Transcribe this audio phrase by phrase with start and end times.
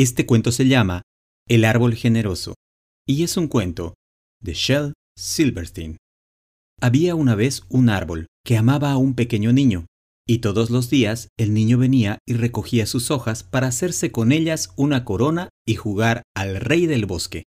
[0.00, 1.02] Este cuento se llama
[1.46, 2.54] El árbol generoso
[3.06, 3.92] y es un cuento
[4.42, 5.98] de Shel Silverstein.
[6.80, 9.84] Había una vez un árbol que amaba a un pequeño niño
[10.26, 14.72] y todos los días el niño venía y recogía sus hojas para hacerse con ellas
[14.78, 17.42] una corona y jugar al rey del bosque.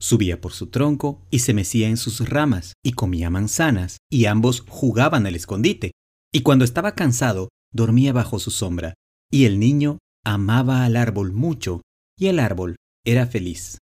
[0.00, 4.62] Subía por su tronco y se mecía en sus ramas y comía manzanas y ambos
[4.68, 5.90] jugaban al escondite.
[6.32, 8.94] Y cuando estaba cansado, dormía bajo su sombra.
[9.28, 11.82] Y el niño amaba al árbol mucho
[12.18, 13.78] y el árbol era feliz.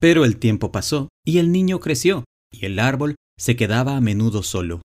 [0.00, 4.42] Pero el tiempo pasó y el niño creció y el árbol se quedaba a menudo
[4.42, 4.82] solo.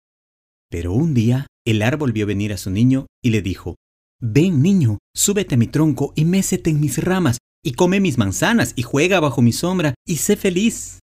[0.71, 3.77] Pero un día el árbol vio venir a su niño y le dijo,
[4.21, 8.73] Ven, niño, súbete a mi tronco y mécete en mis ramas, y come mis manzanas,
[8.77, 11.01] y juega bajo mi sombra, y sé feliz.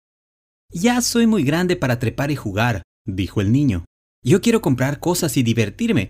[0.70, 3.84] Ya soy muy grande para trepar y jugar, dijo el niño.
[4.24, 6.08] Yo quiero comprar cosas y divertirme.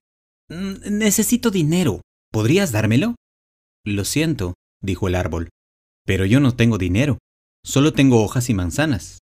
[0.48, 2.02] Mm, necesito dinero.
[2.30, 3.16] ¿Podrías dármelo?
[3.84, 5.48] Lo siento, dijo el árbol,
[6.04, 7.18] pero yo no tengo dinero.
[7.64, 9.18] Solo tengo hojas y manzanas.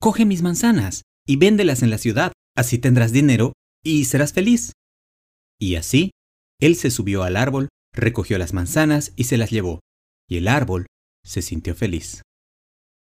[0.00, 2.32] Coge mis manzanas y véndelas en la ciudad.
[2.56, 3.52] Así tendrás dinero
[3.84, 4.72] y serás feliz.
[5.58, 6.10] Y así,
[6.60, 9.80] él se subió al árbol, recogió las manzanas y se las llevó,
[10.28, 10.86] y el árbol
[11.24, 12.22] se sintió feliz.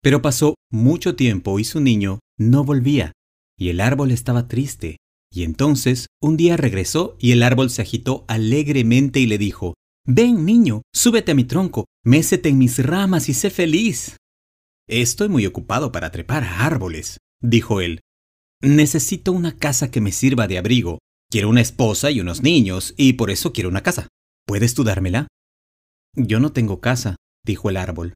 [0.01, 3.11] Pero pasó mucho tiempo y su niño no volvía,
[3.57, 4.97] y el árbol estaba triste.
[5.33, 9.75] Y entonces un día regresó y el árbol se agitó alegremente y le dijo,
[10.13, 14.17] Ven, niño, súbete a mi tronco, mécete en mis ramas y sé feliz.
[14.85, 18.01] Estoy muy ocupado para trepar a árboles, dijo él,
[18.61, 20.99] Necesito una casa que me sirva de abrigo.
[21.29, 24.09] Quiero una esposa y unos niños, y por eso quiero una casa.
[24.45, 25.29] ¿Puedes tú dármela?
[26.13, 28.13] Yo no tengo casa, dijo el árbol.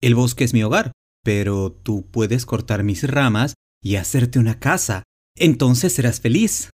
[0.00, 0.90] El bosque es mi hogar,
[1.22, 5.04] pero tú puedes cortar mis ramas y hacerte una casa.
[5.36, 6.70] Entonces serás feliz.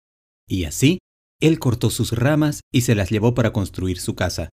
[0.49, 1.01] Y así,
[1.41, 4.49] él cortó sus ramas y se las llevó para construir su casa.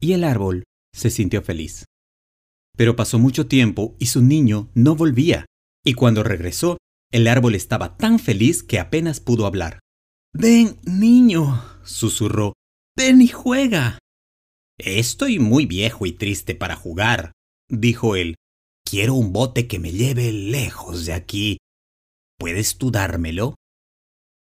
[0.00, 1.84] Y el árbol se sintió feliz.
[2.76, 5.46] Pero pasó mucho tiempo y su niño no volvía.
[5.84, 6.78] Y cuando regresó,
[7.12, 9.78] el árbol estaba tan feliz que apenas pudo hablar.
[10.32, 12.52] Ven, niño, susurró.
[12.96, 13.98] Ven y juega.
[14.78, 17.32] Estoy muy viejo y triste para jugar,
[17.68, 18.34] dijo él.
[18.84, 21.58] Quiero un bote que me lleve lejos de aquí.
[22.38, 23.54] ¿Puedes tú dármelo?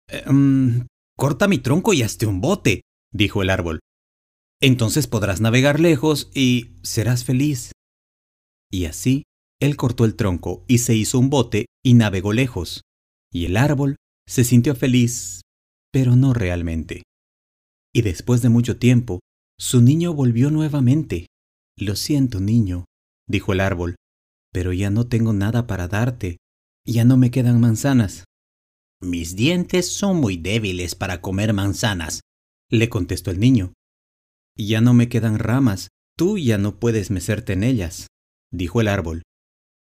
[0.08, 0.86] Em,
[1.20, 2.80] corta mi tronco y hazte un bote,
[3.12, 3.80] dijo el árbol.
[4.58, 7.72] Entonces podrás navegar lejos y serás feliz.
[8.70, 9.24] Y así
[9.60, 12.80] él cortó el tronco y se hizo un bote y navegó lejos.
[13.30, 15.42] Y el árbol se sintió feliz,
[15.92, 17.02] pero no realmente.
[17.92, 19.20] Y después de mucho tiempo,
[19.58, 21.26] su niño volvió nuevamente.
[21.76, 22.86] Lo siento, niño,
[23.28, 23.96] dijo el árbol,
[24.54, 26.38] pero ya no tengo nada para darte.
[26.86, 28.24] Ya no me quedan manzanas.
[29.02, 32.20] Mis dientes son muy débiles para comer manzanas,
[32.70, 33.72] le contestó el niño.
[34.56, 35.88] Ya no me quedan ramas,
[36.18, 38.08] tú ya no puedes mecerte en ellas,
[38.52, 39.22] dijo el árbol.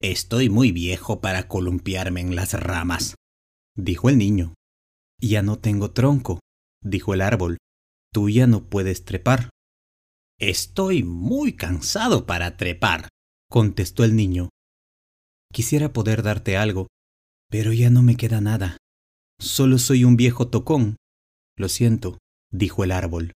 [0.01, 3.16] Estoy muy viejo para columpiarme en las ramas,
[3.78, 4.53] dijo el niño.
[5.22, 6.41] Ya no tengo tronco,
[6.84, 7.57] dijo el árbol.
[8.13, 9.50] Tú ya no puedes trepar.
[10.38, 13.07] Estoy muy cansado para trepar,
[13.50, 14.50] contestó el niño.
[15.51, 16.88] Quisiera poder darte algo,
[17.50, 18.78] pero ya no me queda nada.
[19.40, 20.98] Solo soy un viejo tocón.
[21.58, 22.18] Lo siento,
[22.52, 23.34] dijo el árbol.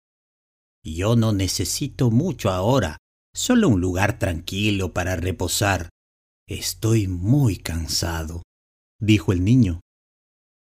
[0.84, 2.98] Yo no necesito mucho ahora,
[3.36, 5.90] solo un lugar tranquilo para reposar,
[6.52, 8.44] Estoy muy cansado,
[9.00, 9.80] dijo el niño.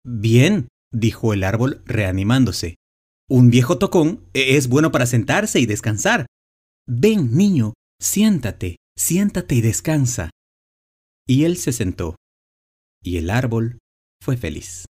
[0.05, 2.75] Bien, dijo el árbol reanimándose.
[3.27, 6.27] Un viejo tocón es bueno para sentarse y descansar.
[6.87, 10.29] Ven, niño, siéntate, siéntate y descansa.
[11.27, 12.15] Y él se sentó.
[13.01, 13.79] Y el árbol
[14.21, 14.85] fue feliz.